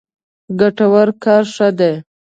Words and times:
ګټور 0.59 1.07
کار 1.23 1.43
ښه 1.53 1.69
دی. 1.79 1.91